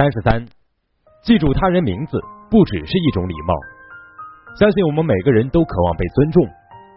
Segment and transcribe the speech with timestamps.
[0.00, 0.40] 三十三，
[1.20, 2.16] 记住他人名字
[2.48, 3.52] 不只是一种礼貌。
[4.56, 6.40] 相信我们每个人都渴望被尊重，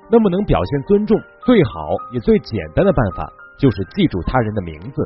[0.09, 3.27] 那么能表现尊重最好也最简单的办法
[3.59, 5.03] 就是记住他人的名字。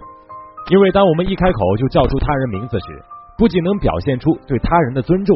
[0.70, 2.86] 因为当我们一开口就叫出他人名字时，
[3.36, 5.36] 不仅能表现出对他人的尊重，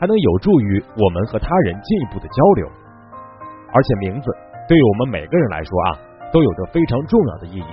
[0.00, 2.66] 还能有助于我们和他人进一步的交流。
[3.70, 4.26] 而且名字
[4.66, 5.88] 对于我们每个人来说啊，
[6.32, 7.72] 都有着非常重要的意义。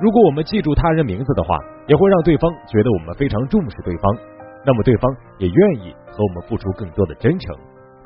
[0.00, 1.58] 如果我们记住他人名字的话，
[1.88, 4.14] 也会让对方觉得我们非常重视对方，
[4.64, 7.56] 那么对方也愿意和我们付出更多的真诚，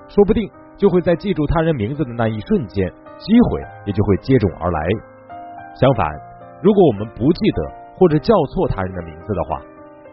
[0.09, 4.81] 说不定就会在记住他人名字的那一瞬间，机会也就会接踵而来。
[5.75, 6.07] 相反，
[6.63, 7.61] 如果我们不记得
[7.99, 9.61] 或者叫错他人的名字的话，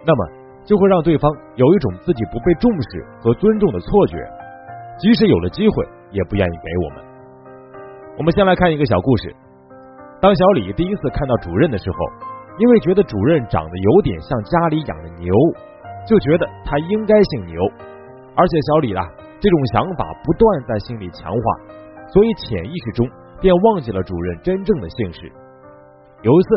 [0.04, 0.28] 那么
[0.66, 4.18] 就会让对方有一种自己不被重视和尊重的错觉，
[4.98, 7.06] 即使有了机会，也不愿意给我们。
[8.18, 9.36] 我们先来看一个小故事。
[10.20, 11.98] 当小李第一次看到主任的时候，
[12.60, 15.34] 因为觉得主任长得有点像家里养的牛，
[16.06, 17.60] 就觉得他应该姓牛。
[18.36, 19.02] 而且小李啊，
[19.40, 21.44] 这种想法不断在心里强化，
[22.12, 23.08] 所以潜意识中
[23.40, 25.32] 便忘记了主任真正的姓氏。
[26.22, 26.50] 有一次，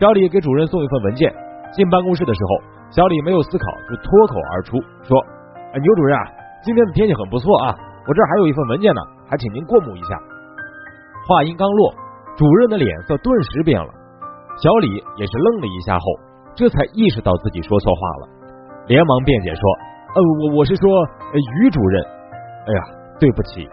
[0.00, 1.32] 小李给主任送一份文件，
[1.72, 5.20] 进办公室的时候，小李没有思考就脱口而出说
[5.72, 6.24] ：“哎，牛主任啊，
[6.64, 7.76] 今天的天气很不错啊，
[8.08, 10.16] 我这儿还有一份文件呢，还请您过目一下。”
[11.28, 11.94] 话音刚落。
[12.34, 13.92] 主任的脸色顿时变了，
[14.56, 16.04] 小李也是愣了一下后，
[16.54, 18.28] 这才意识到自己说错话了，
[18.86, 19.62] 连忙辩解说
[20.14, 20.88] ：“呃，我我是说
[21.62, 22.02] 于主任，
[22.66, 22.80] 哎呀，
[23.18, 23.68] 对不起。”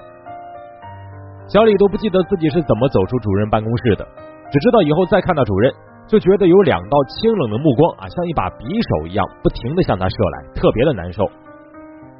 [1.52, 4.08] 小李都不记得自己是怎么走出主任办公室的，
[4.52, 5.74] 只知道以后再看到主任，
[6.08, 11.26] 就觉得有两道清冷的目光啊，像一把匕首一样，不停的向他射来，特别的难受。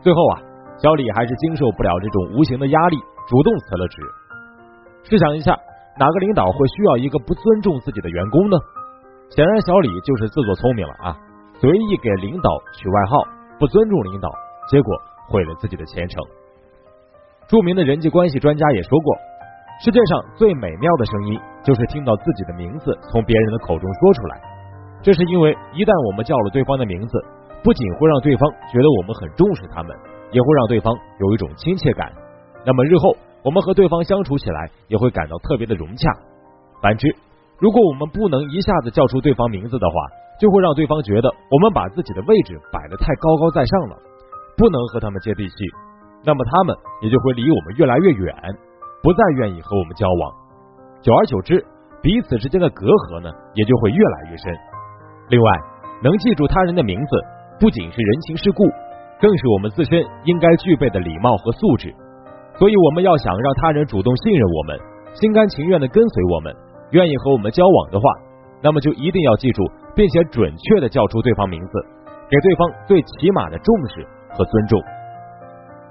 [0.02, 0.42] 最后啊，
[0.78, 2.98] 小李还是经受不了这种无形的压力，
[3.30, 4.02] 主动辞了职。
[5.04, 5.58] 试想一下。
[6.00, 8.56] 哪个领导会需要一个不尊重自己的员工呢？
[9.36, 11.18] 显然，小李就是自作聪明了啊！
[11.60, 13.20] 随意给领导取外号，
[13.60, 14.30] 不尊重领导，
[14.72, 14.96] 结果
[15.28, 16.24] 毁了自己的前程。
[17.50, 19.14] 著名的人际关系专家也说过，
[19.84, 24.42] 世界上最美妙的声音就是听到自己的名字从别人的口中说出来。
[25.04, 27.20] 这是因为一旦我们叫了对方的名字，
[27.62, 29.92] 不仅会让对方觉得我们很重视他们，
[30.32, 32.10] 也会让对方有一种亲切感。
[32.66, 33.12] 那么日后。
[33.44, 36.12] 我们和对方相处起来也会感到特别的融洽。
[36.82, 37.08] 反之，
[37.60, 39.96] 如果我们不能一下子叫出对方名字的话，
[40.40, 43.98] 就会让对方觉得我们把自己的位置摆得太高高在上了，
[44.56, 45.56] 不能和他们接地气。
[46.24, 48.36] 那么他们也就会离我们越来越远，
[49.04, 50.32] 不再愿意和我们交往。
[51.02, 51.66] 久而久之，
[52.02, 54.52] 彼此之间的隔阂呢，也就会越来越深。
[55.30, 55.52] 另外，
[56.04, 57.12] 能记住他人的名字，
[57.60, 58.64] 不仅是人情世故，
[59.20, 61.94] 更是我们自身应该具备的礼貌和素质。
[62.60, 64.78] 所以，我们要想让他人主动信任我们，
[65.16, 66.54] 心甘情愿的跟随我们，
[66.92, 68.04] 愿意和我们交往的话，
[68.62, 69.64] 那么就一定要记住，
[69.96, 71.74] 并且准确的叫出对方名字，
[72.28, 74.06] 给对方最起码的重视
[74.36, 74.78] 和尊重。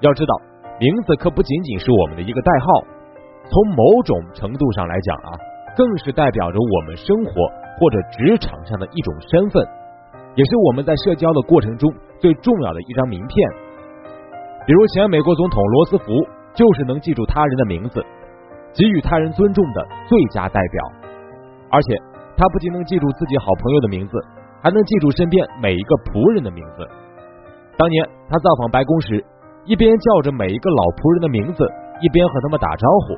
[0.01, 0.33] 要知道，
[0.79, 2.67] 名字可不仅仅是我们的一个代号，
[3.49, 5.33] 从某种程度上来讲啊，
[5.75, 7.33] 更是代表着我们生活
[7.81, 9.65] 或者职场上的一种身份，
[10.35, 13.49] 也是我们在社交的过程中最重要的一张名片。
[14.67, 16.13] 比如前美国总统罗斯福。
[16.59, 18.03] 就是能记住他人的名字，
[18.75, 20.83] 给予他人尊重的最佳代表。
[21.71, 21.95] 而且
[22.35, 24.19] 他不仅能记住自己好朋友的名字，
[24.59, 26.83] 还能记住身边每一个仆人的名字。
[27.79, 29.23] 当年他造访白宫时，
[29.63, 31.63] 一边叫着每一个老仆人的名字，
[32.03, 33.15] 一边和他们打招呼。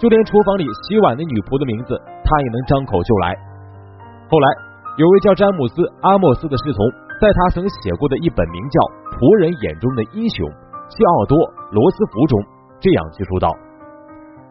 [0.00, 1.92] 就连厨房里洗碗的女仆的名字，
[2.24, 3.36] 他也能张口就来。
[4.32, 4.46] 后来
[4.96, 6.80] 有位叫詹姆斯·阿莫斯的侍从，
[7.20, 8.80] 在他曾写过的一本名叫
[9.20, 10.48] 《仆人眼中的英雄：
[10.88, 11.36] 西奥多·
[11.76, 12.40] 罗斯福》中。
[12.80, 13.52] 这样记述道：“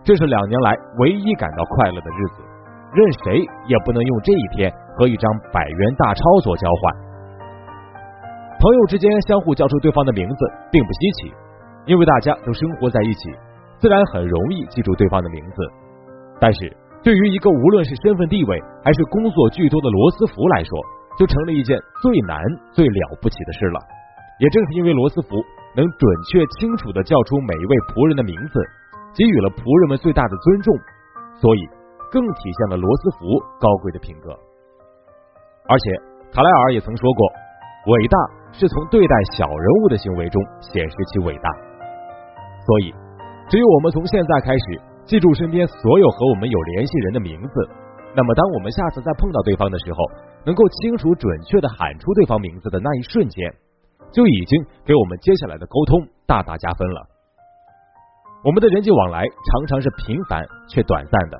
[0.06, 2.46] 这是两年来唯一感到快乐的日子，
[2.94, 6.94] 任谁也不能用这一天和一张百元大钞做交换。
[8.62, 10.36] 朋友之间相互叫出对方的名字
[10.72, 11.34] 并不稀奇，
[11.86, 13.32] 因为大家都生活在一起，
[13.80, 15.56] 自然很容易记住对方的名字。
[16.40, 20.78] 但是对于一个无论是身份地位还是工作巨多的罗斯福来说，
[21.18, 22.38] 就成了一件最难、
[22.74, 23.80] 最了不起的事了。
[24.40, 25.30] 也正是因为罗斯福。”
[25.76, 28.56] 能准确清楚的叫出每一位仆人的名字，
[29.14, 30.74] 给予了仆人们最大的尊重，
[31.38, 31.62] 所以
[32.10, 34.34] 更体现了罗斯福高贵的品格。
[35.70, 35.86] 而且
[36.34, 37.22] 卡莱尔也曾说过，
[37.94, 38.18] 伟大
[38.52, 41.48] 是从对待小人物的行为中显示其伟大。
[42.66, 42.94] 所以，
[43.48, 47.54] 只有我们从现在开始记住身边所有和我们有联系人的名字，
[48.16, 49.98] 那么当我们下次再碰到对方的时候，
[50.46, 53.54] 能够清楚准确的喊出对方名字的那一瞬间。
[54.12, 57.06] 就已经给我们接下来的沟通大大加分了。
[58.44, 61.38] 我们的人际往来常常是频繁却短暂的，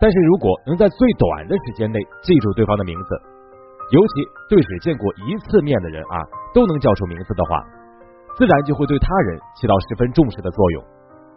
[0.00, 3.08] 但是如果能在最短的时间内记住对方的名字，
[3.92, 4.12] 尤其
[4.50, 6.16] 对只见过一次面的人啊，
[6.52, 7.64] 都能叫出名字的话，
[8.36, 10.84] 自然就会对他人起到十分重视的作用。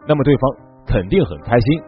[0.08, 0.52] 那么对方
[0.86, 1.82] 肯定很开心，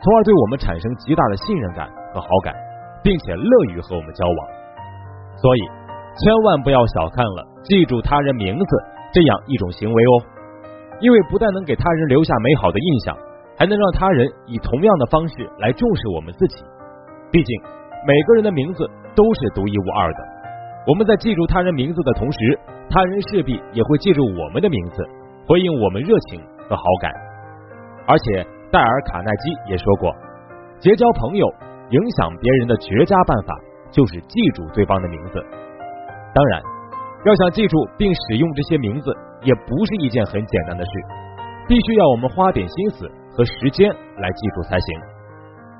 [0.00, 2.54] 从而对我们产生极大的信任感和好感，
[3.02, 4.38] 并且乐于和我们交往。
[5.36, 5.60] 所以，
[6.16, 8.66] 千万不要小看了记住他人名字
[9.12, 10.12] 这样一种行为哦，
[11.00, 13.16] 因为不但能给他人留下美好的印象，
[13.58, 16.64] 还能让他人以同样的方式来重视我们自己。
[17.30, 17.60] 毕竟，
[18.06, 20.18] 每个人的名字都是独一无二的。
[20.86, 22.58] 我们在记住他人名字的同时，
[22.88, 25.02] 他人势必也会记住我们的名字，
[25.46, 27.12] 回应我们热情和好感。
[28.06, 30.14] 而且，戴尔·卡耐基也说过，
[30.78, 31.46] 结交朋友、
[31.90, 33.54] 影响别人的绝佳办法
[33.90, 35.44] 就是记住对方的名字。
[36.36, 36.60] 当然，
[37.24, 39.08] 要想记住并使用这些名字，
[39.40, 40.90] 也不是一件很简单的事，
[41.66, 45.00] 必须要我们花点心思和时间来记住才行。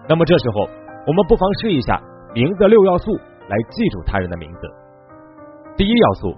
[0.08, 0.64] 那么这时候，
[1.06, 2.00] 我们不妨试一下
[2.32, 3.12] 名字六要素
[3.52, 4.60] 来记住他人的名字。
[5.76, 6.32] 第一要素，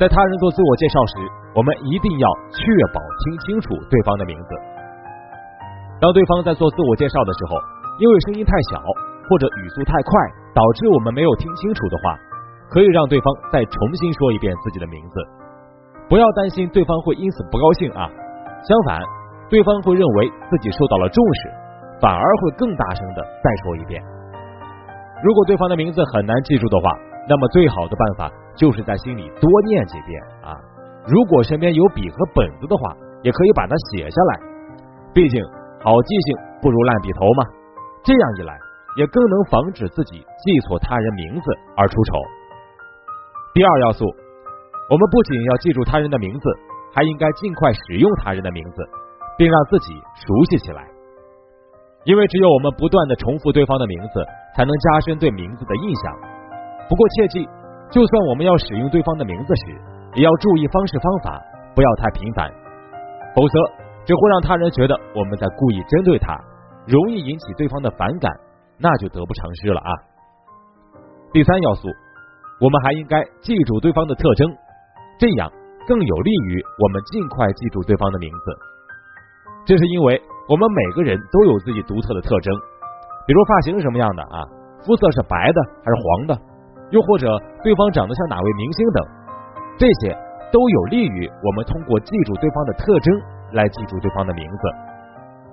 [0.00, 1.12] 在他人做自我介绍时，
[1.52, 2.26] 我们一定要
[2.56, 4.48] 确保听清楚对方的名字。
[6.00, 7.60] 当对方在做自我介绍的时候，
[8.00, 8.80] 因为声音太小
[9.28, 10.10] 或者语速太快，
[10.56, 12.16] 导致我们没有听清楚的话，
[12.72, 15.14] 可以让对方再重新说一遍自己的名字。
[16.08, 18.08] 不要担心对方会因此不高兴啊，
[18.64, 19.00] 相反，
[19.48, 21.52] 对方会认为自己受到了重视。
[22.00, 24.02] 反而会更大声的再说一遍。
[25.22, 26.90] 如果对方的名字很难记住的话，
[27.28, 30.58] 那么最好的办法就是在心里多念几遍啊。
[31.06, 34.40] 如果身边有笔和本子的话，也可以把它写下来。
[35.14, 35.40] 毕竟
[35.84, 37.46] 好记性不如烂笔头嘛。
[38.02, 38.58] 这样一来，
[38.96, 42.18] 也更能防止自己记错他人名字而出丑。
[43.54, 44.06] 第二要素，
[44.88, 46.48] 我们不仅要记住他人的名字，
[46.94, 48.82] 还应该尽快使用他人的名字，
[49.36, 50.82] 并让自己熟悉起来。
[52.04, 54.24] 因为只有我们不断的重复对方的名字，
[54.56, 56.16] 才能加深对名字的印象。
[56.88, 57.46] 不过切记，
[57.90, 59.76] 就算我们要使用对方的名字时，
[60.14, 61.38] 也要注意方式方法，
[61.74, 62.50] 不要太频繁，
[63.36, 63.58] 否则
[64.06, 66.40] 只会让他人觉得我们在故意针对他，
[66.86, 68.32] 容易引起对方的反感，
[68.78, 69.90] 那就得不偿失了啊。
[71.32, 71.88] 第三要素，
[72.62, 74.46] 我们还应该记住对方的特征，
[75.18, 75.50] 这样
[75.86, 78.46] 更有利于我们尽快记住对方的名字。
[79.66, 80.22] 这是因为。
[80.48, 82.52] 我们每个人都有自己独特的特征，
[83.26, 84.42] 比如发型是什么样的啊，
[84.84, 86.36] 肤色是白的还是黄的，
[86.90, 89.06] 又或者对方长得像哪位明星等，
[89.78, 90.10] 这些
[90.50, 93.14] 都有利于我们通过记住对方的特征
[93.52, 94.58] 来记住对方的名字。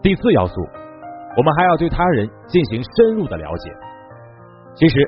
[0.02, 0.54] 第四要素，
[1.38, 3.72] 我们还要对他人进行深入的了解。
[4.74, 5.08] 其实，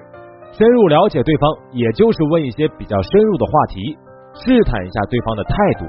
[0.52, 3.98] 深入了解对方，也就是问一些比较深入的话题，
[4.34, 5.86] 试探一下对方的态度，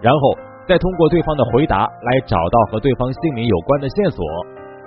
[0.00, 0.20] 然后。
[0.64, 4.24] 再通过对方的回答来找到和对方姓名有关的线索，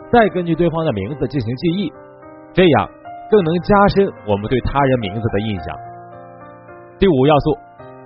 [0.09, 1.91] 再根据对方的名字进行记忆，
[2.53, 2.89] 这样
[3.29, 5.75] 更能加深我们对他人名字的印象。
[6.97, 7.57] 第五要素，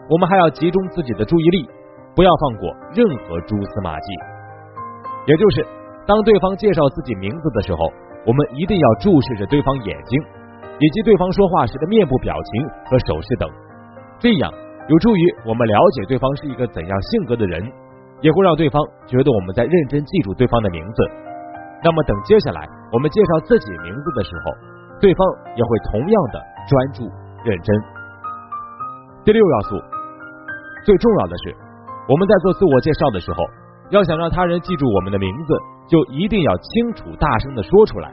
[0.09, 1.69] 我们还要集中自己的注意力，
[2.15, 4.07] 不要放过任何蛛丝马迹。
[5.27, 5.63] 也就是
[6.07, 7.85] 当对方介绍自己名字的时候，
[8.25, 10.19] 我们一定要注视着对方眼睛，
[10.79, 13.49] 以及对方说话时的面部表情和手势等，
[14.19, 14.51] 这样。
[14.89, 17.61] 有助于我们了解对方是一个怎样性格的人，
[18.21, 21.03] 也会让对方觉得我们在认真记住对方的名字。
[21.83, 25.21] 那么，等接下来我们介绍自己名字的时候，对方
[25.55, 27.05] 也会同样的专注
[27.45, 27.75] 认真。
[29.23, 29.77] 第六要素，
[30.83, 31.55] 最重要的是，
[32.09, 33.45] 我们在做自我介绍的时候，
[33.91, 35.53] 要想让他人记住我们的名字，
[35.87, 38.11] 就一定要清楚、大声的说出来，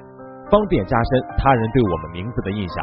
[0.50, 2.76] 方便加深他人对我们名字的印象。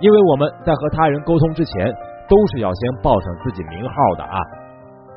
[0.00, 1.92] 因为我们在和他人沟通之前。
[2.28, 4.38] 都是要先报上自己名号的啊！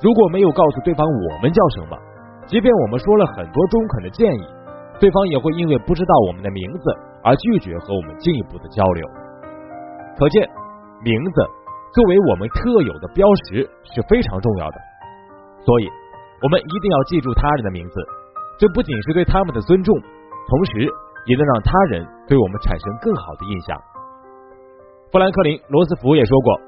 [0.02, 1.96] 如果没有告诉对方我们叫什么，
[2.46, 4.44] 即便我们说了很多中肯的建议，
[5.00, 6.84] 对方也会因为不知道我们的名字
[7.24, 9.08] 而拒绝和我们进一步的交流。
[10.18, 10.44] 可见，
[11.06, 11.42] 名字
[11.94, 13.64] 作为我们特有的标识
[13.94, 14.78] 是非常重要的，
[15.64, 15.88] 所以
[16.44, 17.96] 我们一定要记住他人的名字。
[18.60, 19.96] 这不仅是对他们的尊重，
[20.50, 20.92] 同时
[21.26, 23.78] 也能让他人对我们产生更好的印象。
[25.12, 26.62] 富兰克林·罗斯福也说过。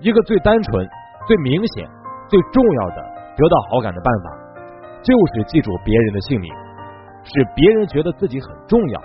[0.00, 0.88] 一个最单纯、
[1.26, 1.86] 最明显、
[2.26, 3.04] 最重要的
[3.36, 4.32] 得到好感的办法，
[5.04, 6.50] 就是记住别人的姓名，
[7.22, 9.00] 使别人觉得自己很重要。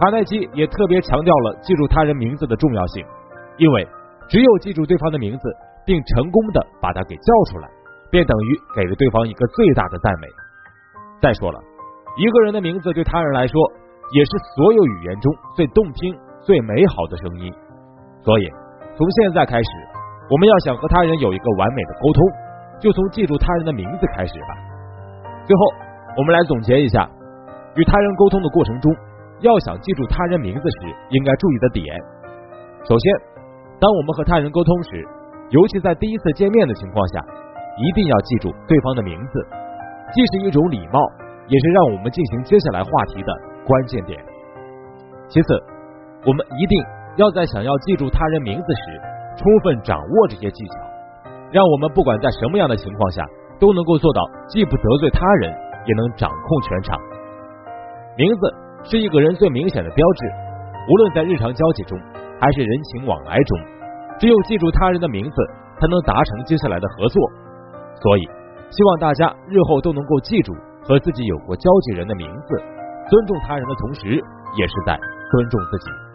[0.00, 3.04] 卡耐基也特别强调了记住他人名字的重要性，
[3.58, 3.86] 因为
[4.26, 5.54] 只有记住对方的名字，
[5.84, 7.68] 并成功的把他给叫出来，
[8.10, 10.26] 便等于给了对方一个最大的赞美。
[11.20, 11.60] 再说了，
[12.16, 13.56] 一个人的名字对他人来说，
[14.12, 17.52] 也是所有语言中最动听、最美好的声音，
[18.22, 18.50] 所以。
[18.94, 19.70] 从现在开始，
[20.28, 22.20] 我们要想和他人有一个完美的沟通，
[22.78, 24.52] 就从记住他人的名字开始吧。
[25.46, 25.62] 最后，
[26.18, 27.08] 我们来总结一下，
[27.74, 28.92] 与他人沟通的过程中，
[29.40, 31.82] 要想记住他人名字时应该注意的点。
[32.84, 33.14] 首先，
[33.80, 35.02] 当我们和他人沟通时，
[35.48, 37.24] 尤其在第一次见面的情况下，
[37.78, 39.40] 一定要记住对方的名字，
[40.12, 41.00] 既是一种礼貌，
[41.52, 43.30] 也是让我们进行接下来话题的
[43.66, 44.18] 关键点。
[45.28, 45.52] 其次，
[46.24, 46.80] 我们一定
[47.16, 48.82] 要在想要记住他人名字时，
[49.36, 50.74] 充分掌握这些技巧，
[51.52, 53.22] 让我们不管在什么样的情况下，
[53.60, 55.52] 都能够做到既不得罪他人，
[55.84, 56.98] 也能掌控全场。
[58.16, 58.40] 名字
[58.84, 60.26] 是一个人最明显的标志，
[60.88, 62.00] 无论在日常交际中，
[62.40, 63.58] 还是人情往来中，
[64.18, 65.36] 只有记住他人的名字，
[65.78, 67.20] 才能达成接下来的合作。
[68.00, 68.22] 所以，
[68.70, 70.52] 希望大家日后都能够记住
[70.84, 72.56] 和自己有过交集人的名字，
[73.08, 74.22] 尊重他人的同时，
[74.56, 74.98] 也是在
[75.30, 76.11] 尊重自己。